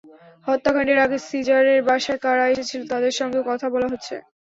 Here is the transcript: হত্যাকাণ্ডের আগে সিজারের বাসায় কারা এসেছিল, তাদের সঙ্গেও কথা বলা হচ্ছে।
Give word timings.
হত্যাকাণ্ডের 0.47 0.99
আগে 0.99 1.17
সিজারের 1.27 1.79
বাসায় 1.87 2.19
কারা 2.23 2.45
এসেছিল, 2.47 2.81
তাদের 2.91 3.13
সঙ্গেও 3.19 3.47
কথা 3.49 3.67
বলা 3.73 3.87
হচ্ছে। 3.89 4.15